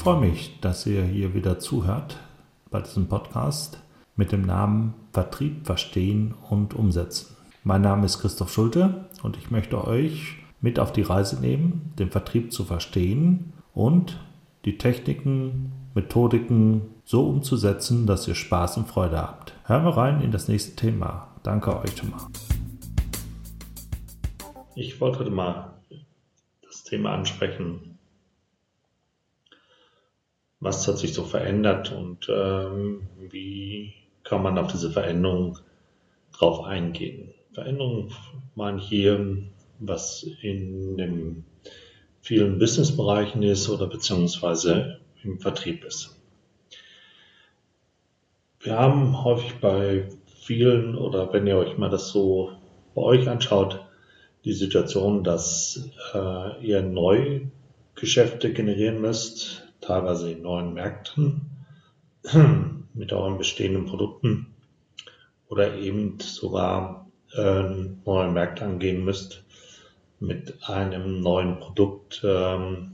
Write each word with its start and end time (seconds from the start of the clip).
freue 0.00 0.20
mich, 0.20 0.58
dass 0.62 0.86
ihr 0.86 1.02
hier 1.02 1.34
wieder 1.34 1.58
zuhört 1.58 2.16
bei 2.70 2.80
diesem 2.80 3.06
Podcast 3.06 3.78
mit 4.16 4.32
dem 4.32 4.46
Namen 4.46 4.94
Vertrieb 5.12 5.66
verstehen 5.66 6.34
und 6.48 6.72
umsetzen. 6.72 7.36
Mein 7.64 7.82
Name 7.82 8.06
ist 8.06 8.18
Christoph 8.18 8.50
Schulte 8.50 9.10
und 9.22 9.36
ich 9.36 9.50
möchte 9.50 9.86
euch 9.86 10.38
mit 10.62 10.78
auf 10.78 10.90
die 10.94 11.02
Reise 11.02 11.38
nehmen, 11.38 11.92
den 11.98 12.10
Vertrieb 12.10 12.50
zu 12.50 12.64
verstehen 12.64 13.52
und 13.74 14.18
die 14.64 14.78
Techniken, 14.78 15.72
Methodiken 15.94 16.80
so 17.04 17.28
umzusetzen, 17.28 18.06
dass 18.06 18.26
ihr 18.26 18.34
Spaß 18.34 18.78
und 18.78 18.88
Freude 18.88 19.18
habt. 19.18 19.52
Hören 19.64 19.84
wir 19.84 19.98
rein 19.98 20.22
in 20.22 20.32
das 20.32 20.48
nächste 20.48 20.76
Thema. 20.76 21.28
Danke 21.42 21.78
euch 21.78 21.94
schon 21.94 22.08
mal. 22.08 22.26
Ich 24.74 24.98
wollte 24.98 25.28
mal 25.28 25.74
das 26.62 26.84
Thema 26.84 27.12
ansprechen, 27.12 27.98
was 30.60 30.86
hat 30.86 30.98
sich 30.98 31.14
so 31.14 31.24
verändert 31.24 31.90
und 31.90 32.28
ähm, 32.28 33.08
wie 33.18 33.94
kann 34.24 34.42
man 34.42 34.58
auf 34.58 34.70
diese 34.70 34.90
Veränderung 34.90 35.58
drauf 36.32 36.64
eingehen. 36.64 37.32
Veränderung 37.52 38.12
meine 38.54 38.78
ich 38.78 38.88
hier, 38.88 39.38
was 39.78 40.26
in 40.42 40.96
den 40.96 41.44
vielen 42.20 42.58
Businessbereichen 42.58 43.42
ist 43.42 43.68
oder 43.68 43.86
beziehungsweise 43.86 45.00
im 45.24 45.40
Vertrieb 45.40 45.84
ist. 45.84 46.16
Wir 48.60 48.78
haben 48.78 49.24
häufig 49.24 49.54
bei 49.60 50.08
vielen 50.42 50.96
oder 50.96 51.32
wenn 51.32 51.46
ihr 51.46 51.56
euch 51.56 51.78
mal 51.78 51.88
das 51.88 52.10
so 52.10 52.52
bei 52.94 53.02
euch 53.02 53.28
anschaut, 53.28 53.80
die 54.44 54.52
Situation, 54.52 55.24
dass 55.24 55.90
äh, 56.14 56.64
ihr 56.64 56.82
neu 56.82 57.42
Geschäfte 57.94 58.52
generieren 58.52 59.00
müsst, 59.00 59.69
teilweise 59.90 60.30
in 60.30 60.42
neuen 60.42 60.72
Märkten 60.72 61.50
mit 62.94 63.12
euren 63.12 63.38
bestehenden 63.38 63.86
Produkten 63.86 64.54
oder 65.48 65.74
eben 65.74 66.20
sogar 66.20 67.10
äh, 67.34 67.62
neue 68.04 68.30
Märkte 68.30 68.64
angehen 68.64 69.04
müsst 69.04 69.42
mit 70.20 70.62
einem 70.62 71.20
neuen 71.20 71.58
Produkt 71.58 72.22
ähm, 72.22 72.92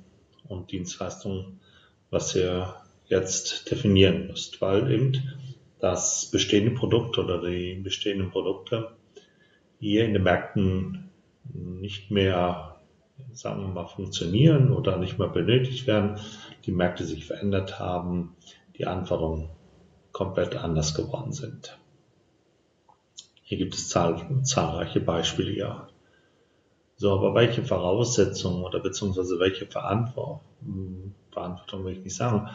und 0.48 0.72
Dienstleistung, 0.72 1.60
was 2.08 2.34
ihr 2.34 2.74
jetzt 3.08 3.70
definieren 3.70 4.28
müsst, 4.28 4.62
weil 4.62 4.90
eben 4.90 5.12
das 5.80 6.30
bestehende 6.30 6.70
Produkt 6.70 7.18
oder 7.18 7.42
die 7.42 7.74
bestehenden 7.74 8.30
Produkte 8.30 8.92
hier 9.80 10.06
in 10.06 10.14
den 10.14 10.22
Märkten 10.22 11.10
nicht 11.52 12.10
mehr, 12.10 12.75
sagen 13.32 13.62
wir 13.62 13.68
mal, 13.68 13.86
funktionieren 13.86 14.72
oder 14.72 14.96
nicht 14.96 15.18
mehr 15.18 15.28
benötigt 15.28 15.86
werden, 15.86 16.18
die 16.64 16.72
Märkte 16.72 17.04
sich 17.04 17.26
verändert 17.26 17.78
haben, 17.78 18.36
die 18.76 18.86
Anforderungen 18.86 19.50
komplett 20.12 20.56
anders 20.56 20.94
geworden 20.94 21.32
sind. 21.32 21.78
Hier 23.42 23.58
gibt 23.58 23.74
es 23.74 23.88
zahl 23.88 24.42
zahlreiche 24.42 25.00
Beispiele, 25.00 25.52
ja. 25.52 25.88
So, 26.96 27.12
aber 27.12 27.34
welche 27.34 27.62
Voraussetzungen 27.62 28.64
oder 28.64 28.80
beziehungsweise 28.80 29.38
welche 29.38 29.66
Verantwortung, 29.66 30.40
Verantwortung 31.30 31.84
will 31.84 31.92
ich 31.92 32.04
nicht 32.04 32.16
sagen, 32.16 32.48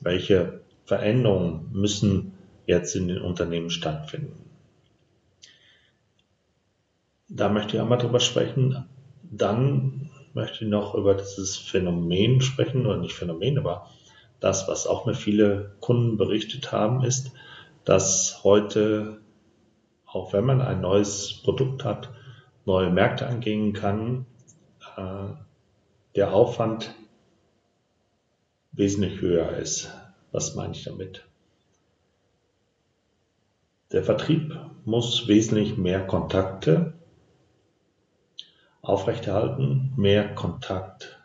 welche 0.00 0.60
Veränderungen 0.84 1.70
müssen 1.72 2.32
jetzt 2.66 2.96
in 2.96 3.08
den 3.08 3.22
Unternehmen 3.22 3.70
stattfinden? 3.70 4.50
Da 7.28 7.48
möchte 7.48 7.76
ich 7.76 7.80
einmal 7.80 7.98
drüber 7.98 8.20
sprechen. 8.20 8.88
Dann 9.30 10.10
möchte 10.34 10.64
ich 10.64 10.70
noch 10.70 10.94
über 10.94 11.14
dieses 11.14 11.56
Phänomen 11.56 12.40
sprechen, 12.40 12.86
oder 12.86 12.98
nicht 12.98 13.14
Phänomen, 13.14 13.58
aber 13.58 13.88
das, 14.40 14.68
was 14.68 14.86
auch 14.86 15.06
mir 15.06 15.14
viele 15.14 15.74
Kunden 15.80 16.16
berichtet 16.16 16.70
haben, 16.70 17.02
ist, 17.02 17.32
dass 17.84 18.44
heute, 18.44 19.20
auch 20.06 20.32
wenn 20.32 20.44
man 20.44 20.60
ein 20.60 20.80
neues 20.80 21.42
Produkt 21.42 21.84
hat, 21.84 22.10
neue 22.64 22.90
Märkte 22.90 23.26
angehen 23.26 23.72
kann, 23.72 24.26
äh, 24.96 25.32
der 26.14 26.32
Aufwand 26.34 26.94
wesentlich 28.72 29.20
höher 29.20 29.56
ist. 29.56 29.90
Was 30.32 30.54
meine 30.54 30.72
ich 30.74 30.84
damit? 30.84 31.26
Der 33.92 34.04
Vertrieb 34.04 34.58
muss 34.84 35.26
wesentlich 35.28 35.78
mehr 35.78 36.06
Kontakte 36.06 36.97
aufrechterhalten, 38.88 39.92
mehr 39.96 40.34
Kontakt 40.34 41.20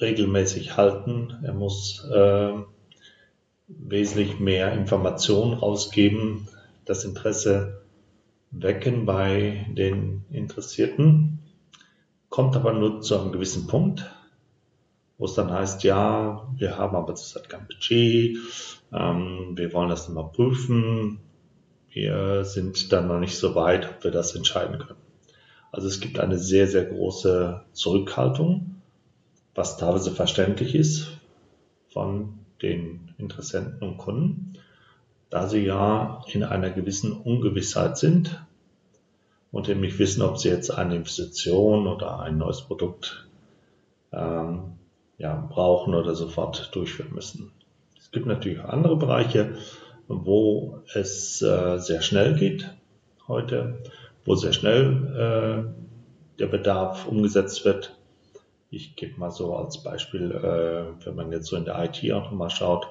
regelmäßig 0.00 0.76
halten. 0.76 1.38
Er 1.42 1.54
muss 1.54 2.06
äh, 2.12 2.52
wesentlich 3.68 4.38
mehr 4.38 4.72
Informationen 4.72 5.54
rausgeben, 5.54 6.48
das 6.84 7.04
Interesse 7.04 7.80
wecken 8.50 9.06
bei 9.06 9.66
den 9.70 10.24
Interessierten, 10.30 11.38
kommt 12.28 12.54
aber 12.54 12.74
nur 12.74 13.00
zu 13.00 13.18
einem 13.18 13.32
gewissen 13.32 13.66
Punkt, 13.66 14.14
wo 15.16 15.24
es 15.24 15.34
dann 15.34 15.50
heißt, 15.50 15.84
ja, 15.84 16.46
wir 16.54 16.76
haben 16.76 16.94
aber 16.94 17.14
zurzeit 17.14 17.48
kein 17.48 17.66
Budget, 17.66 18.36
ähm, 18.92 19.52
wir 19.56 19.72
wollen 19.72 19.88
das 19.88 20.08
mal 20.10 20.24
prüfen, 20.24 21.20
wir 21.96 22.44
sind 22.44 22.92
dann 22.92 23.08
noch 23.08 23.18
nicht 23.18 23.38
so 23.38 23.54
weit, 23.54 23.88
ob 23.88 24.04
wir 24.04 24.10
das 24.10 24.34
entscheiden 24.34 24.78
können. 24.78 25.00
Also 25.72 25.88
es 25.88 25.98
gibt 25.98 26.20
eine 26.20 26.38
sehr, 26.38 26.68
sehr 26.68 26.84
große 26.84 27.62
Zurückhaltung, 27.72 28.82
was 29.54 29.78
teilweise 29.78 30.10
verständlich 30.10 30.74
ist 30.74 31.08
von 31.88 32.38
den 32.60 33.14
Interessenten 33.16 33.82
und 33.82 33.96
Kunden, 33.96 34.58
da 35.30 35.48
sie 35.48 35.64
ja 35.64 36.22
in 36.30 36.44
einer 36.44 36.68
gewissen 36.68 37.12
Ungewissheit 37.12 37.96
sind 37.96 38.44
und 39.50 39.66
eben 39.70 39.80
nicht 39.80 39.98
wissen, 39.98 40.20
ob 40.20 40.36
sie 40.36 40.50
jetzt 40.50 40.70
eine 40.70 40.96
Investition 40.96 41.86
oder 41.86 42.20
ein 42.20 42.36
neues 42.36 42.60
Produkt 42.60 43.26
ähm, 44.12 44.74
ja, 45.16 45.48
brauchen 45.48 45.94
oder 45.94 46.14
sofort 46.14 46.74
durchführen 46.74 47.14
müssen. 47.14 47.52
Es 47.98 48.10
gibt 48.10 48.26
natürlich 48.26 48.60
andere 48.60 48.96
Bereiche, 48.96 49.56
wo 50.08 50.82
es 50.94 51.42
äh, 51.42 51.78
sehr 51.78 52.02
schnell 52.02 52.34
geht 52.34 52.70
heute, 53.28 53.78
wo 54.24 54.34
sehr 54.34 54.52
schnell 54.52 55.66
äh, 55.68 56.38
der 56.38 56.46
Bedarf 56.46 57.06
umgesetzt 57.06 57.64
wird. 57.64 57.96
Ich 58.70 58.96
gebe 58.96 59.18
mal 59.18 59.30
so 59.30 59.54
als 59.56 59.82
Beispiel, 59.82 60.30
äh, 60.32 61.04
wenn 61.04 61.14
man 61.14 61.32
jetzt 61.32 61.46
so 61.46 61.56
in 61.56 61.64
der 61.64 61.82
IT 61.84 62.12
auch 62.12 62.24
nochmal 62.30 62.50
schaut, 62.50 62.88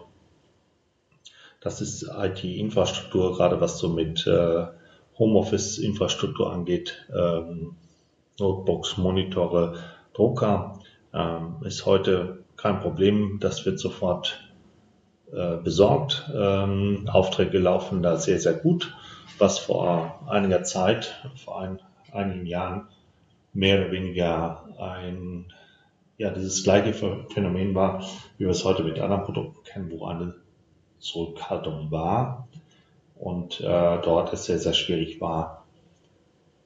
das 1.62 1.82
ist 1.82 2.04
IT-Infrastruktur, 2.04 3.36
gerade 3.36 3.60
was 3.60 3.80
so 3.80 3.90
mit 3.90 4.28
äh, 4.28 4.68
Homeoffice-Infrastruktur 5.18 6.52
angeht, 6.52 7.08
ähm, 7.16 7.76
Notebooks, 8.40 8.98
Monitore, 8.98 9.80
Drucker, 10.14 10.80
ähm, 11.14 11.56
ist 11.64 11.86
heute 11.86 12.44
kein 12.58 12.82
Problem. 12.82 13.40
Das 13.40 13.66
wird 13.66 13.80
sofort 13.80 14.40
äh, 15.32 15.58
besorgt. 15.58 16.30
Ähm, 16.34 17.10
Aufträge 17.12 17.60
laufen 17.60 18.04
da 18.04 18.18
sehr, 18.18 18.40
sehr 18.40 18.54
gut, 18.54 18.96
was 19.38 19.60
vor 19.60 20.22
einiger 20.28 20.64
Zeit, 20.64 21.22
vor 21.44 21.62
ein, 21.62 21.80
einigen 22.12 22.46
Jahren 22.46 22.88
mehr 23.54 23.80
oder 23.80 23.92
weniger 23.92 24.66
ein, 24.80 25.46
ja, 26.18 26.30
dieses 26.30 26.64
gleiche 26.64 26.94
Phänomen 26.94 27.74
war, 27.74 28.04
wie 28.38 28.46
wir 28.46 28.52
es 28.52 28.64
heute 28.66 28.84
mit 28.84 29.00
anderen 29.00 29.24
Produkten 29.24 29.64
kennen, 29.64 29.92
wo 29.92 30.06
eine 30.06 30.36
Zurückhaltung 31.00 31.92
war 31.92 32.48
und 33.16 33.62
äh, 33.62 34.02
dort 34.02 34.34
es 34.34 34.46
sehr, 34.46 34.60
sehr 34.60 34.74
schwierig 34.74 35.22
war, 35.22 35.66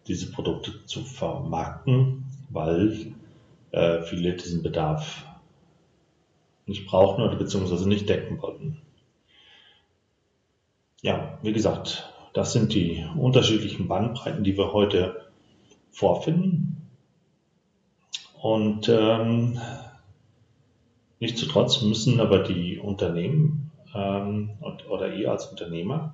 diese 0.08 0.31
Produkte 0.31 0.86
zu 0.86 1.02
vermarkten, 1.02 2.26
weil 2.50 3.14
äh, 3.72 4.02
viele 4.02 4.34
diesen 4.34 4.64
Bedarf 4.64 5.26
nicht 6.69 6.87
brauchten 6.87 7.21
oder 7.21 7.35
beziehungsweise 7.35 7.89
nicht 7.89 8.07
decken 8.07 8.41
wollten. 8.41 8.81
Ja, 11.01 11.39
wie 11.41 11.53
gesagt, 11.53 12.13
das 12.33 12.53
sind 12.53 12.73
die 12.73 13.05
unterschiedlichen 13.17 13.87
Bandbreiten, 13.87 14.43
die 14.43 14.57
wir 14.57 14.71
heute 14.71 15.29
vorfinden. 15.91 16.89
Und 18.41 18.87
ähm, 18.87 19.59
nichtsdestotrotz 21.19 21.81
müssen 21.81 22.19
aber 22.19 22.39
die 22.39 22.79
Unternehmen 22.79 23.71
ähm, 23.93 24.51
oder 24.89 25.13
ihr 25.13 25.31
als 25.31 25.47
Unternehmer 25.47 26.13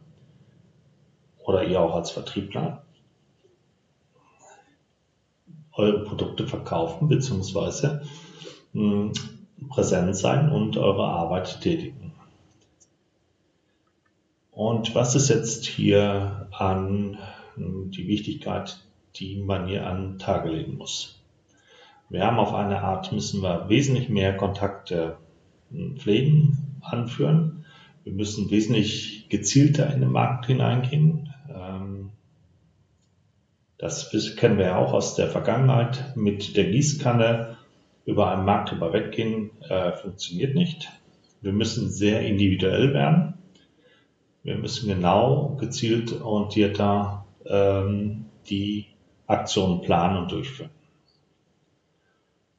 oder 1.44 1.64
ihr 1.66 1.82
auch 1.82 1.94
als 1.94 2.12
Vertriebler 2.12 2.84
eure 5.74 6.04
Produkte 6.04 6.48
verkaufen 6.48 7.10
beziehungsweise 7.10 8.04
hm, 8.72 9.12
präsent 9.70 10.16
sein 10.16 10.52
und 10.52 10.78
eure 10.78 11.06
Arbeit 11.08 11.62
tätigen. 11.62 12.14
Und 14.52 14.96
was 14.96 15.16
ist 15.16 15.30
jetzt 15.30 15.66
hier 15.66 16.48
an 16.52 17.18
die 17.58 18.08
Wichtigkeit, 18.08 18.80
die 19.16 19.38
man 19.38 19.68
hier 19.68 19.86
an 19.86 20.18
Tage 20.18 20.50
legen 20.50 20.78
muss? 20.78 21.22
Wir 22.10 22.26
haben 22.26 22.40
auf 22.40 22.54
eine 22.54 22.82
Art, 22.82 23.12
müssen 23.12 23.42
wir 23.42 23.68
wesentlich 23.68 24.10
mehr 24.10 24.38
Kontakte 24.38 25.18
pflegen, 25.98 26.80
anführen. 26.82 27.66
Wir 28.04 28.14
müssen 28.14 28.50
wesentlich 28.52 29.28
gezielter 29.30 29.92
in 29.94 30.02
den 30.02 30.12
Markt 30.12 30.46
hineingehen. 30.46 31.34
Ähm, 31.50 32.12
das 33.78 34.10
kennen 34.38 34.58
wir 34.58 34.66
ja 34.66 34.78
auch 34.78 34.94
aus 34.94 35.16
der 35.16 35.28
Vergangenheit. 35.28 36.16
Mit 36.16 36.56
der 36.56 36.70
Gießkanne 36.70 37.55
über 38.06 38.30
einen 38.32 38.46
Markt 38.46 38.72
überweggehen 38.72 39.52
äh, 39.64 39.94
funktioniert 39.94 40.56
nicht. 40.56 40.92
Wir 41.42 41.54
müssen 41.54 41.90
sehr 41.90 42.22
individuell 42.22 42.94
werden. 42.94 43.36
Wir 44.44 44.58
müssen 44.58 44.88
genau, 44.88 45.58
gezielt, 45.60 46.22
orientierter 46.22 47.26
ähm, 47.46 48.26
die 48.48 48.86
Aktionen 49.28 49.82
planen 49.82 50.18
und 50.18 50.32
durchführen. 50.32 50.70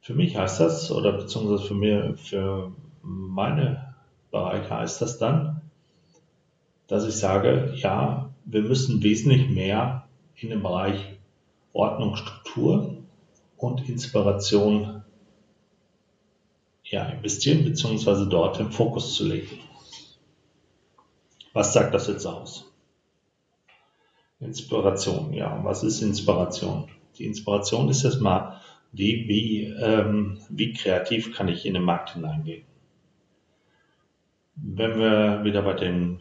Für 0.00 0.14
mich 0.14 0.36
heißt 0.36 0.60
das, 0.60 0.90
oder 0.90 1.12
beziehungsweise 1.12 1.64
für, 1.64 1.74
mir, 1.74 2.16
für 2.16 2.72
meine 3.02 3.94
Bereiche 4.30 4.70
heißt 4.70 5.00
das 5.00 5.18
dann, 5.18 5.62
dass 6.86 7.06
ich 7.06 7.16
sage, 7.16 7.72
ja, 7.76 8.30
wir 8.44 8.62
müssen 8.62 9.02
wesentlich 9.02 9.48
mehr 9.48 10.06
in 10.36 10.50
den 10.50 10.62
Bereich 10.62 11.18
Ordnung, 11.72 12.16
Struktur 12.16 12.98
und 13.56 13.88
Inspiration 13.88 15.02
ja, 16.88 17.06
investieren, 17.06 17.64
beziehungsweise 17.64 18.28
dort 18.28 18.58
den 18.58 18.70
Fokus 18.70 19.14
zu 19.14 19.26
legen. 19.26 19.58
Was 21.52 21.72
sagt 21.72 21.94
das 21.94 22.06
jetzt 22.06 22.26
aus? 22.26 22.70
Inspiration, 24.40 25.32
ja. 25.32 25.60
Was 25.64 25.82
ist 25.82 26.02
Inspiration? 26.02 26.88
Die 27.18 27.24
Inspiration 27.24 27.88
ist 27.88 28.04
erstmal 28.04 28.60
die, 28.92 29.26
wie, 29.26 29.64
ähm, 29.64 30.38
wie 30.50 30.74
kreativ 30.74 31.34
kann 31.34 31.48
ich 31.48 31.66
in 31.66 31.74
den 31.74 31.82
Markt 31.82 32.12
hineingehen. 32.12 32.64
Wenn 34.54 34.98
wir 34.98 35.44
wieder 35.44 35.62
bei 35.62 35.74
dem 35.74 36.18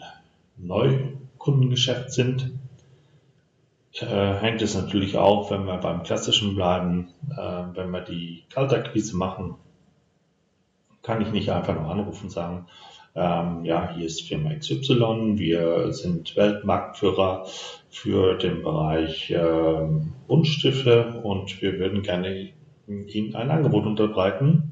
Neukundengeschäft 0.58 2.12
sind, 2.12 2.52
äh, 3.94 4.34
hängt 4.36 4.62
es 4.62 4.76
natürlich 4.76 5.18
auch, 5.18 5.52
wenn 5.52 5.66
wir 5.66 5.78
beim 5.78 6.04
Klassischen 6.04 6.56
bleiben, 6.56 7.14
äh, 7.32 7.64
wenn 7.74 7.92
wir 7.92 8.02
die 8.02 8.44
Kaltakquise 8.50 9.16
machen, 9.16 9.56
kann 11.06 11.22
ich 11.22 11.32
nicht 11.32 11.50
einfach 11.52 11.76
nur 11.76 11.90
anrufen 11.90 12.26
und 12.26 12.32
sagen, 12.32 12.66
ähm, 13.14 13.64
ja, 13.64 13.94
hier 13.96 14.08
ist 14.08 14.28
Firma 14.28 14.54
XY, 14.56 15.38
wir 15.38 15.94
sind 15.94 16.36
Weltmarktführer 16.36 17.46
für 17.90 18.38
den 18.38 18.64
Bereich 18.64 19.30
äh, 19.30 19.88
Buntstifte 20.28 21.22
und 21.22 21.62
wir 21.62 21.80
würden 21.80 22.02
gerne 22.02 22.50
Ihnen 22.88 23.36
ein 23.36 23.52
Angebot 23.52 23.86
unterbreiten 23.86 24.72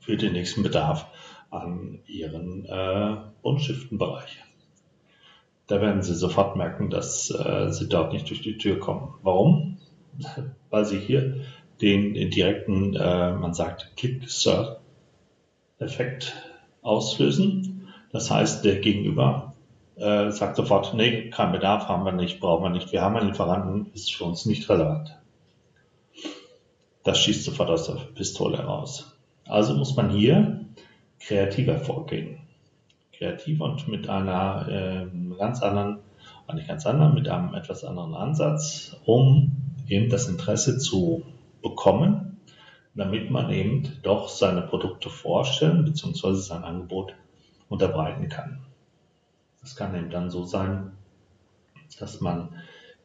für 0.00 0.16
den 0.16 0.32
nächsten 0.32 0.64
Bedarf 0.64 1.06
an 1.50 2.00
Ihren 2.06 2.64
äh, 2.66 3.16
Buntstiftenbereich. 3.42 4.42
Da 5.68 5.80
werden 5.80 6.02
Sie 6.02 6.14
sofort 6.14 6.56
merken, 6.56 6.90
dass 6.90 7.30
äh, 7.30 7.70
Sie 7.70 7.88
dort 7.88 8.12
nicht 8.12 8.28
durch 8.28 8.42
die 8.42 8.58
Tür 8.58 8.78
kommen. 8.80 9.14
Warum? 9.22 9.78
Weil 10.70 10.84
Sie 10.84 10.98
hier 10.98 11.42
den, 11.80 12.14
den 12.14 12.30
direkten, 12.30 12.94
äh, 12.94 13.32
man 13.32 13.54
sagt, 13.54 13.92
Click-Sir-Effekt 15.78 16.34
auslösen. 16.82 17.88
Das 18.12 18.30
heißt, 18.30 18.64
der 18.64 18.80
Gegenüber 18.80 19.54
äh, 19.96 20.30
sagt 20.30 20.56
sofort, 20.56 20.94
nee, 20.94 21.30
kein 21.30 21.52
Bedarf 21.52 21.88
haben 21.88 22.04
wir 22.04 22.12
nicht, 22.12 22.40
brauchen 22.40 22.64
wir 22.64 22.70
nicht, 22.70 22.92
wir 22.92 23.02
haben 23.02 23.16
einen 23.16 23.28
Lieferanten, 23.28 23.90
ist 23.94 24.14
für 24.14 24.24
uns 24.24 24.46
nicht 24.46 24.68
relevant. 24.68 25.18
Das 27.02 27.18
schießt 27.18 27.44
sofort 27.44 27.70
aus 27.70 27.86
der 27.86 27.94
Pistole 28.14 28.58
heraus. 28.58 29.16
Also 29.46 29.74
muss 29.74 29.94
man 29.96 30.10
hier 30.10 30.64
kreativer 31.20 31.78
vorgehen. 31.78 32.38
Kreativ 33.12 33.60
und 33.60 33.88
mit 33.88 34.08
einer 34.08 34.68
äh, 34.68 35.36
ganz 35.38 35.62
anderen, 35.62 35.98
nicht 36.52 36.68
ganz 36.68 36.84
anderen, 36.86 37.14
mit 37.14 37.28
einem 37.28 37.54
etwas 37.54 37.84
anderen 37.84 38.14
Ansatz, 38.14 38.96
um 39.04 39.52
eben 39.88 40.10
das 40.10 40.28
Interesse 40.28 40.78
zu 40.78 41.22
bekommen 41.62 42.25
damit 42.96 43.30
man 43.30 43.50
eben 43.52 43.98
doch 44.02 44.28
seine 44.28 44.62
Produkte 44.62 45.10
vorstellen 45.10 45.84
bzw. 45.84 46.34
sein 46.34 46.64
Angebot 46.64 47.14
unterbreiten 47.68 48.28
kann. 48.28 48.60
Das 49.60 49.76
kann 49.76 49.94
eben 49.94 50.10
dann 50.10 50.30
so 50.30 50.44
sein, 50.44 50.92
dass 52.00 52.20
man 52.20 52.48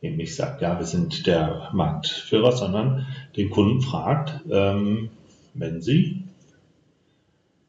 eben 0.01 0.17
nicht 0.17 0.35
sagt, 0.35 0.61
ja, 0.61 0.79
wir 0.79 0.85
sind 0.85 1.27
der 1.27 1.69
Marktführer, 1.73 2.51
sondern 2.51 3.05
den 3.35 3.49
Kunden 3.49 3.81
fragt, 3.81 4.41
ähm, 4.49 5.09
wenn 5.53 5.81
Sie 5.81 6.23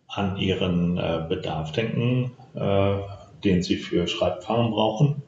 an 0.07 0.37
Ihren 0.37 0.99
äh, 0.99 1.25
Bedarf 1.29 1.73
denken, 1.73 2.33
äh, 2.55 2.99
den 3.45 3.63
Sie 3.63 3.77
für 3.77 4.07
Schreibfarben 4.07 4.71
brauchen, 4.71 5.23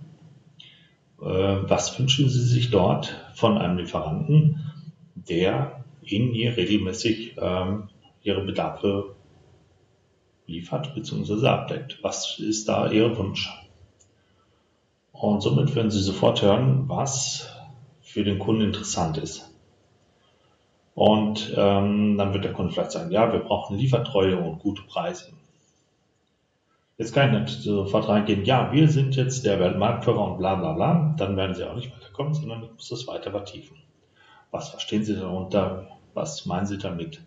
äh, 1.20 1.24
was 1.24 1.98
wünschen 1.98 2.28
Sie 2.28 2.42
sich 2.42 2.70
dort 2.70 3.14
von 3.34 3.58
einem 3.58 3.78
Lieferanten, 3.78 4.72
der 5.14 5.83
Ihnen 6.06 6.32
hier 6.32 6.56
regelmäßig 6.56 7.36
ähm, 7.40 7.88
Ihre 8.22 8.44
Bedarfe 8.44 9.16
liefert 10.46 10.94
bzw. 10.94 11.46
abdeckt. 11.46 11.98
Was 12.02 12.38
ist 12.38 12.68
da 12.68 12.90
Ihr 12.90 13.16
Wunsch? 13.16 13.50
Und 15.12 15.42
somit 15.42 15.74
werden 15.74 15.90
Sie 15.90 16.02
sofort 16.02 16.42
hören, 16.42 16.88
was 16.88 17.48
für 18.02 18.24
den 18.24 18.38
Kunden 18.38 18.62
interessant 18.62 19.16
ist. 19.18 19.54
Und 20.94 21.52
ähm, 21.56 22.16
dann 22.16 22.32
wird 22.32 22.44
der 22.44 22.52
Kunde 22.52 22.72
vielleicht 22.72 22.92
sagen, 22.92 23.10
ja, 23.10 23.32
wir 23.32 23.40
brauchen 23.40 23.76
Liefertreue 23.76 24.38
und 24.38 24.60
gute 24.60 24.82
Preise. 24.82 25.32
Jetzt 26.96 27.12
kann 27.12 27.34
ich 27.34 27.40
nicht 27.40 27.62
sofort 27.62 28.08
reingehen, 28.08 28.44
ja, 28.44 28.70
wir 28.70 28.88
sind 28.88 29.16
jetzt 29.16 29.44
der 29.44 29.58
Weltmarktführer 29.58 30.30
und 30.30 30.38
bla 30.38 30.54
bla 30.54 30.72
bla. 30.74 31.14
Dann 31.18 31.36
werden 31.36 31.54
Sie 31.54 31.68
auch 31.68 31.74
nicht 31.74 31.92
weiterkommen, 31.92 32.34
sondern 32.34 32.62
ich 32.62 32.72
muss 32.72 32.88
das 32.88 33.08
weiter 33.08 33.32
vertiefen. 33.32 33.78
Was 34.52 34.68
verstehen 34.68 35.02
Sie 35.02 35.16
darunter? 35.16 35.88
Was 36.14 36.46
meinen 36.46 36.66
Sie 36.66 36.78
damit? 36.78 37.22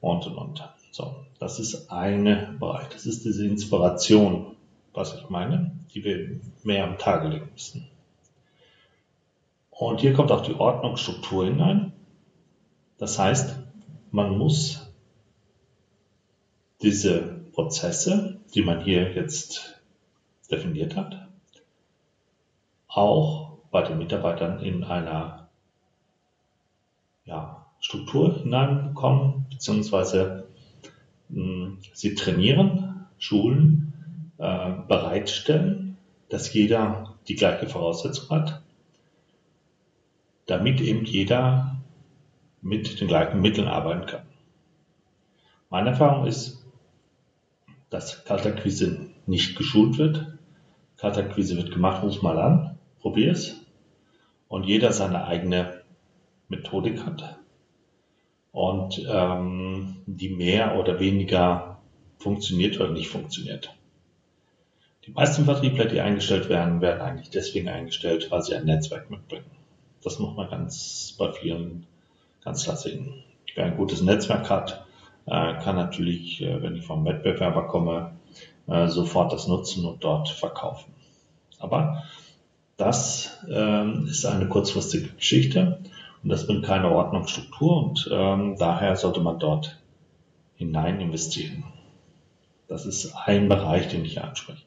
Und 0.00 0.26
und 0.26 0.36
und. 0.36 0.68
So, 0.92 1.16
das 1.38 1.58
ist 1.58 1.90
eine 1.90 2.54
Bereich. 2.60 2.88
Das 2.88 3.06
ist 3.06 3.24
diese 3.24 3.46
Inspiration, 3.46 4.54
was 4.92 5.14
ich 5.14 5.28
meine, 5.28 5.72
die 5.92 6.04
wir 6.04 6.40
mehr 6.62 6.84
am 6.84 6.98
Tage 6.98 7.28
legen 7.28 7.48
müssen. 7.52 7.88
Und 9.70 10.00
hier 10.00 10.12
kommt 10.12 10.30
auch 10.30 10.42
die 10.42 10.54
Ordnungsstruktur 10.54 11.46
hinein. 11.46 11.92
Das 12.98 13.18
heißt, 13.18 13.58
man 14.12 14.38
muss 14.38 14.92
diese 16.80 17.40
Prozesse, 17.52 18.40
die 18.54 18.62
man 18.62 18.84
hier 18.84 19.12
jetzt 19.14 19.82
definiert 20.50 20.94
hat, 20.94 21.28
auch 22.86 23.58
bei 23.70 23.82
den 23.82 23.98
Mitarbeitern 23.98 24.60
in 24.60 24.84
einer 24.84 25.48
ja, 27.24 27.63
Struktur 27.84 28.40
hineinbekommen, 28.40 29.44
beziehungsweise 29.50 30.48
mh, 31.28 31.36
hm, 31.36 31.78
sie 31.92 32.14
trainieren, 32.14 33.04
schulen, 33.18 33.92
äh, 34.38 34.72
bereitstellen, 34.88 35.98
dass 36.30 36.50
jeder 36.54 37.18
die 37.28 37.34
gleiche 37.34 37.68
Voraussetzung 37.68 38.30
hat, 38.30 38.62
damit 40.46 40.80
eben 40.80 41.04
jeder 41.04 41.76
mit 42.62 43.02
den 43.02 43.06
gleichen 43.06 43.42
Mitteln 43.42 43.68
arbeiten 43.68 44.06
kann. 44.06 44.26
Meine 45.68 45.90
Erfahrung 45.90 46.26
ist, 46.26 46.64
dass 47.90 48.24
Kaltakquise 48.24 49.10
nicht 49.26 49.58
geschult 49.58 49.98
wird. 49.98 50.38
Kaltakquise 50.96 51.58
wird 51.58 51.70
gemacht, 51.70 52.02
ruf 52.02 52.22
mal 52.22 52.38
an, 52.38 52.78
probier 53.00 53.32
es. 53.32 53.60
Und 54.48 54.64
jeder 54.64 54.90
seine 54.94 55.26
eigene 55.26 55.82
Methodik 56.48 57.04
hat 57.04 57.43
und 58.54 59.04
ähm, 59.10 59.96
die 60.06 60.28
mehr 60.28 60.78
oder 60.78 61.00
weniger 61.00 61.78
funktioniert 62.18 62.80
oder 62.80 62.92
nicht 62.92 63.08
funktioniert. 63.08 63.74
Die 65.04 65.10
meisten 65.10 65.44
Vertriebler, 65.44 65.86
die 65.86 66.00
eingestellt 66.00 66.48
werden, 66.48 66.80
werden 66.80 67.02
eigentlich 67.02 67.30
deswegen 67.30 67.68
eingestellt, 67.68 68.30
weil 68.30 68.42
sie 68.42 68.54
ein 68.54 68.64
Netzwerk 68.64 69.10
mitbringen. 69.10 69.50
Das 70.04 70.20
muss 70.20 70.36
man 70.36 70.48
ganz 70.48 71.16
bei 71.18 71.32
vielen 71.32 71.86
ganz 72.44 72.62
klar 72.62 72.76
sehen. 72.76 73.24
Wer 73.56 73.66
ein 73.66 73.76
gutes 73.76 74.02
Netzwerk 74.02 74.48
hat, 74.48 74.86
äh, 75.26 75.54
kann 75.60 75.74
natürlich, 75.74 76.40
äh, 76.40 76.62
wenn 76.62 76.76
ich 76.76 76.86
vom 76.86 77.04
Wettbewerber 77.04 77.66
komme, 77.66 78.12
äh, 78.68 78.86
sofort 78.86 79.32
das 79.32 79.48
nutzen 79.48 79.84
und 79.84 80.04
dort 80.04 80.28
verkaufen. 80.28 80.92
Aber 81.58 82.04
das 82.76 83.36
ähm, 83.50 84.06
ist 84.08 84.24
eine 84.26 84.46
kurzfristige 84.46 85.08
Geschichte 85.08 85.80
und 86.24 86.30
das 86.30 86.46
bringt 86.46 86.64
keine 86.64 86.90
Ordnungsstruktur 86.90 87.84
und 87.84 88.08
ähm, 88.10 88.56
daher 88.58 88.96
sollte 88.96 89.20
man 89.20 89.38
dort 89.38 89.78
hinein 90.56 90.98
investieren. 90.98 91.64
Das 92.66 92.86
ist 92.86 93.14
ein 93.14 93.50
Bereich, 93.50 93.88
den 93.88 94.06
ich 94.06 94.22
anspreche. 94.22 94.64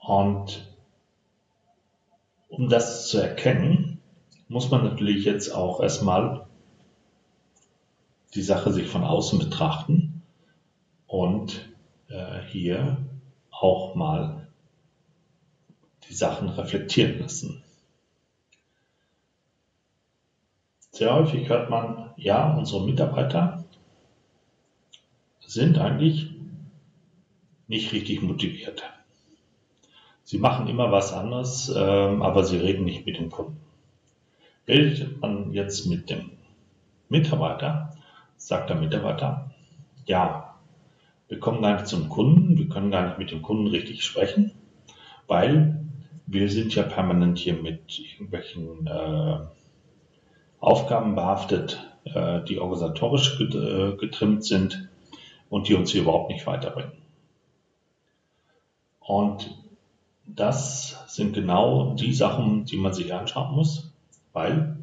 Und 0.00 0.74
um 2.48 2.68
das 2.68 3.06
zu 3.08 3.18
erkennen, 3.18 4.00
muss 4.48 4.72
man 4.72 4.82
natürlich 4.82 5.24
jetzt 5.24 5.54
auch 5.54 5.80
erstmal 5.80 6.48
die 8.34 8.42
Sache 8.42 8.72
sich 8.72 8.88
von 8.88 9.04
außen 9.04 9.38
betrachten 9.38 10.22
und 11.06 11.72
äh, 12.08 12.40
hier 12.48 12.98
auch 13.52 13.94
mal 13.94 14.48
die 16.08 16.14
Sachen 16.14 16.48
reflektieren 16.48 17.20
lassen. 17.20 17.62
Sehr 20.94 21.14
häufig 21.14 21.48
hört 21.48 21.70
man, 21.70 22.10
ja, 22.16 22.54
unsere 22.54 22.84
Mitarbeiter 22.84 23.64
sind 25.40 25.78
eigentlich 25.78 26.30
nicht 27.66 27.94
richtig 27.94 28.20
motiviert. 28.20 28.82
Sie 30.22 30.36
machen 30.36 30.68
immer 30.68 30.92
was 30.92 31.14
anderes, 31.14 31.74
ähm, 31.74 32.20
aber 32.20 32.44
sie 32.44 32.58
reden 32.58 32.84
nicht 32.84 33.06
mit 33.06 33.16
dem 33.16 33.30
Kunden. 33.30 33.58
Redet 34.68 35.18
man 35.22 35.52
jetzt 35.52 35.86
mit 35.86 36.10
dem 36.10 36.32
Mitarbeiter, 37.08 37.96
sagt 38.36 38.68
der 38.68 38.76
Mitarbeiter, 38.76 39.50
ja, 40.04 40.58
wir 41.28 41.40
kommen 41.40 41.62
gar 41.62 41.72
nicht 41.72 41.86
zum 41.86 42.10
Kunden, 42.10 42.58
wir 42.58 42.68
können 42.68 42.90
gar 42.90 43.06
nicht 43.06 43.18
mit 43.18 43.30
dem 43.30 43.40
Kunden 43.40 43.66
richtig 43.66 44.04
sprechen, 44.04 44.52
weil 45.26 45.86
wir 46.26 46.50
sind 46.50 46.74
ja 46.74 46.82
permanent 46.82 47.38
hier 47.38 47.54
mit 47.54 47.98
irgendwelchen 47.98 48.86
äh, 48.86 49.38
Aufgaben 50.62 51.16
behaftet, 51.16 51.84
äh, 52.04 52.40
die 52.44 52.60
organisatorisch 52.60 53.40
äh, 53.40 53.96
getrimmt 53.96 54.44
sind 54.44 54.88
und 55.50 55.68
die 55.68 55.74
uns 55.74 55.90
hier 55.90 56.02
überhaupt 56.02 56.30
nicht 56.30 56.46
weiterbringen. 56.46 56.92
Und 59.00 59.58
das 60.24 61.04
sind 61.08 61.34
genau 61.34 61.94
die 61.94 62.14
Sachen, 62.14 62.64
die 62.64 62.76
man 62.76 62.94
sich 62.94 63.12
anschauen 63.12 63.56
muss, 63.56 63.92
weil 64.32 64.78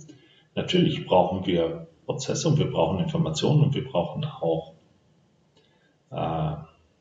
natürlich 0.53 1.07
brauchen 1.07 1.45
wir 1.45 1.87
Prozesse 2.05 2.49
und 2.49 2.59
wir 2.59 2.69
brauchen 2.69 2.99
Informationen 2.99 3.63
und 3.63 3.73
wir 3.73 3.87
brauchen 3.87 4.25
auch 4.25 4.73
äh, 6.11 6.55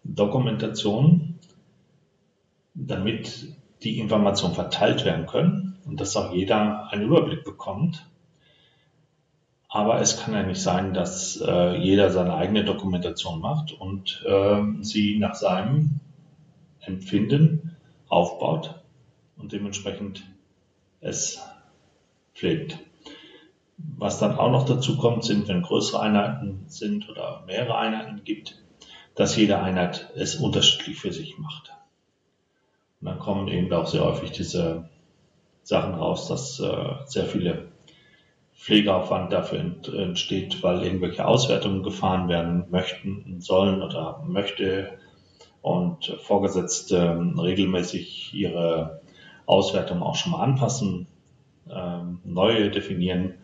Dokumentation, 0.04 1.40
damit 2.74 3.56
die 3.82 3.98
Informationen 3.98 4.54
verteilt 4.54 5.04
werden 5.04 5.26
können 5.26 5.78
und 5.84 6.00
dass 6.00 6.16
auch 6.16 6.32
jeder 6.32 6.92
einen 6.92 7.02
Überblick 7.02 7.44
bekommt. 7.44 8.06
Aber 9.68 10.00
es 10.00 10.18
kann 10.18 10.32
ja 10.32 10.42
nicht 10.42 10.62
sein, 10.62 10.94
dass 10.94 11.38
äh, 11.40 11.76
jeder 11.76 12.10
seine 12.10 12.34
eigene 12.34 12.64
Dokumentation 12.64 13.40
macht 13.40 13.72
und 13.72 14.24
äh, 14.26 14.62
sie 14.80 15.18
nach 15.18 15.34
seinem 15.34 16.00
Empfinden 16.80 17.76
aufbaut 18.08 18.82
und 19.36 19.52
dementsprechend 19.52 20.24
es 21.00 21.38
pflegt. 22.34 22.78
Was 23.76 24.18
dann 24.18 24.38
auch 24.38 24.50
noch 24.50 24.64
dazu 24.64 24.96
kommt, 24.96 25.24
sind, 25.24 25.48
wenn 25.48 25.62
größere 25.62 26.00
Einheiten 26.00 26.64
sind 26.66 27.08
oder 27.10 27.44
mehrere 27.46 27.76
Einheiten 27.76 28.24
gibt, 28.24 28.60
dass 29.14 29.36
jede 29.36 29.60
Einheit 29.60 30.10
es 30.16 30.36
unterschiedlich 30.36 30.98
für 30.98 31.12
sich 31.12 31.38
macht. 31.38 31.72
Und 33.00 33.06
dann 33.08 33.18
kommen 33.18 33.48
eben 33.48 33.72
auch 33.72 33.86
sehr 33.86 34.04
häufig 34.04 34.32
diese 34.32 34.88
Sachen 35.62 35.94
raus, 35.94 36.26
dass 36.26 36.58
äh, 36.58 36.94
sehr 37.04 37.26
viele 37.26 37.68
Pflegeaufwand 38.58 39.32
dafür 39.32 39.60
entsteht, 39.60 40.62
weil 40.62 40.82
irgendwelche 40.82 41.24
Auswertungen 41.26 41.84
gefahren 41.84 42.28
werden 42.28 42.64
möchten, 42.70 43.40
sollen 43.40 43.82
oder 43.82 44.24
möchte 44.26 44.98
und 45.62 46.06
Vorgesetzte 46.22 46.96
ähm, 46.96 47.38
regelmäßig 47.38 48.34
ihre 48.34 49.00
Auswertung 49.46 50.02
auch 50.02 50.16
schon 50.16 50.32
mal 50.32 50.42
anpassen, 50.42 51.06
ähm, 51.70 52.18
neue 52.24 52.70
definieren 52.70 53.34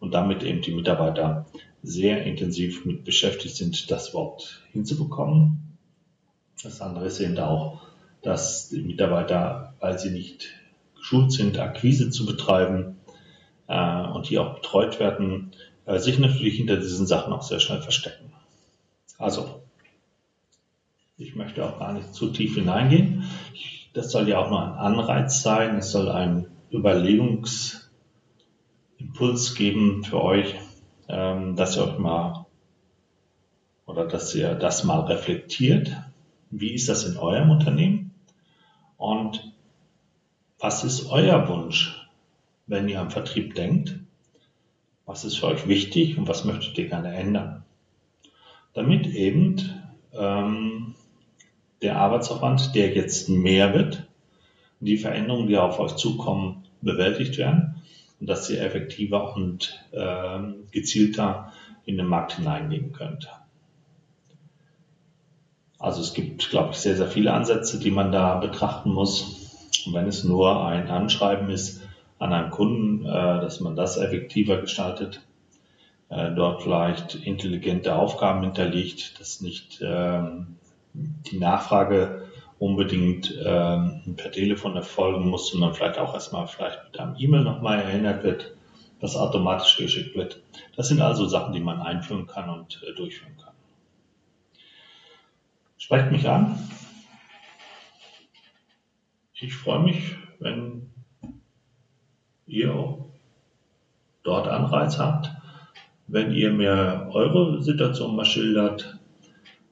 und 0.00 0.12
damit 0.12 0.42
eben 0.42 0.60
die 0.60 0.74
Mitarbeiter 0.74 1.46
sehr 1.82 2.24
intensiv 2.24 2.84
mit 2.84 3.04
beschäftigt 3.04 3.56
sind, 3.56 3.90
das 3.90 4.10
überhaupt 4.10 4.64
hinzubekommen. 4.72 5.78
Das 6.64 6.80
andere 6.80 7.06
ist 7.06 7.20
eben 7.20 7.38
auch, 7.38 7.82
dass 8.22 8.70
die 8.70 8.82
Mitarbeiter, 8.82 9.74
weil 9.78 9.98
sie 10.00 10.10
nicht 10.10 10.48
geschult 10.96 11.30
sind, 11.30 11.58
Akquise 11.60 12.10
zu 12.10 12.26
betreiben 12.26 12.97
äh, 13.68 14.06
und 14.08 14.26
hier 14.26 14.42
auch 14.42 14.56
betreut 14.56 14.98
werden, 14.98 15.52
äh, 15.86 15.98
sich 15.98 16.18
natürlich 16.18 16.56
hinter 16.56 16.76
diesen 16.76 17.06
Sachen 17.06 17.32
auch 17.32 17.42
sehr 17.42 17.60
schnell 17.60 17.80
verstecken. 17.80 18.32
Also 19.18 19.62
ich 21.16 21.34
möchte 21.34 21.64
auch 21.64 21.78
gar 21.78 21.92
nicht 21.92 22.14
zu 22.14 22.30
tief 22.30 22.54
hineingehen. 22.54 23.24
Das 23.92 24.10
soll 24.10 24.28
ja 24.28 24.38
auch 24.38 24.50
nur 24.50 24.62
ein 24.62 24.74
Anreiz 24.74 25.42
sein. 25.42 25.78
Es 25.78 25.90
soll 25.90 26.08
einen 26.08 26.46
Überlegungsimpuls 26.70 29.54
geben 29.56 30.04
für 30.04 30.22
euch, 30.22 30.54
ähm, 31.08 31.56
dass 31.56 31.76
ihr 31.76 31.84
euch 31.84 31.98
mal 31.98 32.46
oder 33.86 34.06
dass 34.06 34.34
ihr 34.34 34.54
das 34.54 34.84
mal 34.84 35.00
reflektiert. 35.00 35.96
Wie 36.50 36.74
ist 36.74 36.88
das 36.88 37.04
in 37.04 37.16
eurem 37.16 37.50
Unternehmen? 37.50 38.14
Und 38.96 39.52
was 40.58 40.84
ist 40.84 41.10
euer 41.10 41.48
Wunsch, 41.48 42.07
wenn 42.68 42.88
ihr 42.88 43.00
am 43.00 43.10
Vertrieb 43.10 43.54
denkt? 43.54 43.98
Was 45.06 45.24
ist 45.24 45.38
für 45.38 45.46
euch 45.46 45.66
wichtig 45.66 46.18
und 46.18 46.28
was 46.28 46.44
möchtet 46.44 46.78
ihr 46.78 46.88
gerne 46.88 47.14
ändern? 47.14 47.64
Damit 48.74 49.06
eben 49.06 49.56
ähm, 50.12 50.94
der 51.82 51.96
Arbeitsaufwand, 51.96 52.74
der 52.74 52.94
jetzt 52.94 53.28
mehr 53.28 53.74
wird, 53.74 54.06
die 54.80 54.98
Veränderungen, 54.98 55.48
die 55.48 55.56
auf 55.56 55.80
euch 55.80 55.96
zukommen, 55.96 56.64
bewältigt 56.82 57.38
werden 57.38 57.82
und 58.20 58.28
dass 58.28 58.48
ihr 58.50 58.62
effektiver 58.62 59.34
und 59.34 59.84
äh, 59.90 60.38
gezielter 60.70 61.52
in 61.86 61.96
den 61.96 62.06
Markt 62.06 62.36
hineingehen 62.36 62.92
könnt. 62.92 63.28
Also 65.78 66.02
es 66.02 66.12
gibt, 66.12 66.50
glaube 66.50 66.72
ich, 66.72 66.76
sehr, 66.76 66.96
sehr 66.96 67.06
viele 67.06 67.32
Ansätze, 67.32 67.78
die 67.78 67.90
man 67.90 68.12
da 68.12 68.36
betrachten 68.36 68.90
muss. 68.90 69.80
Und 69.86 69.94
wenn 69.94 70.06
es 70.06 70.24
nur 70.24 70.66
ein 70.66 70.88
Anschreiben 70.88 71.48
ist 71.50 71.87
an 72.18 72.32
einen 72.32 72.50
Kunden, 72.50 73.06
äh, 73.06 73.40
dass 73.40 73.60
man 73.60 73.76
das 73.76 73.96
effektiver 73.96 74.58
gestaltet, 74.58 75.22
äh, 76.08 76.30
dort 76.34 76.62
vielleicht 76.62 77.14
intelligente 77.14 77.94
Aufgaben 77.94 78.42
hinterlegt, 78.42 79.20
dass 79.20 79.40
nicht 79.40 79.80
ähm, 79.82 80.56
die 80.94 81.38
Nachfrage 81.38 82.28
unbedingt 82.58 83.32
ähm, 83.44 84.14
per 84.16 84.32
Telefon 84.32 84.74
erfolgen 84.74 85.28
muss, 85.28 85.50
sondern 85.50 85.74
vielleicht 85.74 85.98
auch 85.98 86.14
erstmal 86.14 86.48
vielleicht 86.48 86.82
mit 86.84 86.98
einem 86.98 87.14
E-Mail 87.18 87.44
nochmal 87.44 87.80
erinnert 87.80 88.24
wird, 88.24 88.54
das 89.00 89.16
automatisch 89.16 89.76
geschickt 89.76 90.16
wird. 90.16 90.42
Das 90.76 90.88
sind 90.88 91.00
also 91.00 91.26
Sachen, 91.26 91.52
die 91.52 91.60
man 91.60 91.80
einführen 91.80 92.26
kann 92.26 92.50
und 92.50 92.82
äh, 92.84 92.94
durchführen 92.94 93.36
kann. 93.36 93.54
Sprecht 95.76 96.10
mich 96.10 96.28
an. 96.28 96.58
Ich 99.34 99.54
freue 99.54 99.78
mich, 99.78 100.16
wenn 100.40 100.87
ihr 102.48 102.98
dort 104.22 104.48
Anreiz 104.48 104.98
habt, 104.98 105.30
wenn 106.06 106.32
ihr 106.32 106.52
mir 106.52 107.08
eure 107.12 107.62
Situation 107.62 108.16
mal 108.16 108.24
schildert, 108.24 108.98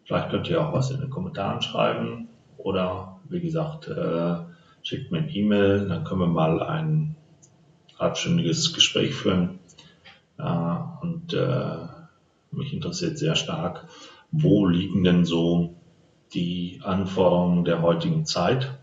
Vielleicht 0.06 0.30
könnt 0.30 0.48
ihr 0.48 0.64
auch 0.64 0.72
was 0.72 0.92
in 0.92 1.00
den 1.00 1.10
Kommentaren 1.10 1.60
schreiben 1.60 2.28
oder 2.58 3.18
wie 3.28 3.40
gesagt, 3.40 3.88
äh, 3.88 4.36
schickt 4.82 5.10
mir 5.10 5.18
ein 5.18 5.28
E-Mail, 5.28 5.88
dann 5.88 6.04
können 6.04 6.20
wir 6.20 6.28
mal 6.28 6.62
ein 6.62 7.16
halbstündiges 7.98 8.72
Gespräch 8.72 9.14
führen. 9.14 9.58
Äh, 10.38 10.76
und 11.02 11.34
äh, 11.34 11.88
mich 12.52 12.72
interessiert 12.72 13.18
sehr 13.18 13.34
stark, 13.34 13.88
wo 14.30 14.66
liegen 14.66 15.02
denn 15.02 15.24
so 15.24 15.74
die 16.34 16.80
Anforderungen 16.84 17.64
der 17.64 17.82
heutigen 17.82 18.26
Zeit? 18.26 18.78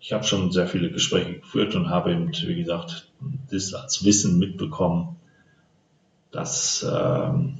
Ich 0.00 0.12
habe 0.12 0.24
schon 0.24 0.52
sehr 0.52 0.68
viele 0.68 0.90
Gespräche 0.90 1.40
geführt 1.40 1.74
und 1.74 1.90
habe 1.90 2.12
eben, 2.12 2.28
wie 2.28 2.54
gesagt, 2.54 3.10
das 3.50 3.74
als 3.74 4.04
Wissen 4.04 4.38
mitbekommen, 4.38 5.16
dass 6.30 6.86
ähm, 6.88 7.58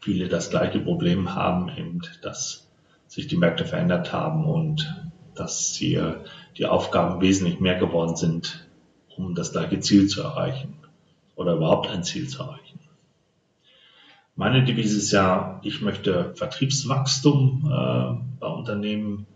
viele 0.00 0.28
das 0.28 0.50
gleiche 0.50 0.80
Problem 0.80 1.34
haben, 1.34 1.68
eben, 1.76 2.00
dass 2.22 2.68
sich 3.06 3.26
die 3.26 3.36
Märkte 3.36 3.64
verändert 3.64 4.12
haben 4.12 4.44
und 4.44 4.94
dass 5.34 5.74
hier 5.74 6.24
die 6.56 6.66
Aufgaben 6.66 7.20
wesentlich 7.20 7.60
mehr 7.60 7.78
geworden 7.78 8.16
sind, 8.16 8.68
um 9.16 9.34
das 9.34 9.52
gleiche 9.52 9.80
Ziel 9.80 10.08
zu 10.08 10.22
erreichen 10.22 10.74
oder 11.36 11.54
überhaupt 11.54 11.88
ein 11.88 12.02
Ziel 12.02 12.28
zu 12.28 12.42
erreichen. 12.42 12.80
Meine 14.34 14.64
Devise 14.64 14.98
ist 14.98 15.12
ja, 15.12 15.60
ich 15.62 15.80
möchte 15.80 16.32
Vertriebswachstum 16.34 17.64
äh, 17.66 18.38
bei 18.40 18.46
Unternehmen 18.46 19.26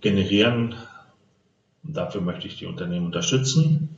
generieren. 0.00 0.74
Und 1.82 1.96
dafür 1.96 2.20
möchte 2.20 2.46
ich 2.46 2.56
die 2.56 2.66
Unternehmen 2.66 3.06
unterstützen. 3.06 3.96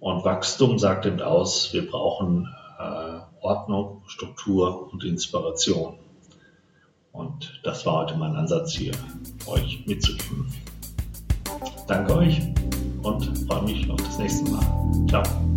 Und 0.00 0.24
Wachstum 0.24 0.78
sagt 0.78 1.06
eben 1.06 1.20
aus, 1.20 1.72
wir 1.72 1.88
brauchen 1.88 2.48
äh, 2.78 3.20
Ordnung, 3.40 4.02
Struktur 4.06 4.92
und 4.92 5.04
Inspiration. 5.04 5.98
Und 7.12 7.60
das 7.64 7.86
war 7.86 8.04
heute 8.04 8.16
mein 8.16 8.36
Ansatz 8.36 8.72
hier, 8.72 8.92
euch 9.46 9.86
mitzugeben. 9.86 10.52
Danke 11.86 12.16
euch 12.16 12.40
und 13.02 13.38
freue 13.46 13.62
mich 13.62 13.88
auf 13.88 13.96
das 14.02 14.18
nächste 14.18 14.50
Mal. 14.50 15.06
Ciao. 15.08 15.55